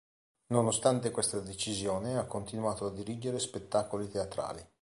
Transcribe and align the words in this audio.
Nonostante 0.47 1.11
questa 1.11 1.39
decisione, 1.41 2.17
ha 2.17 2.25
continuato 2.25 2.87
a 2.87 2.91
dirigere 2.91 3.37
spettacoli 3.37 4.07
teatrali. 4.09 4.67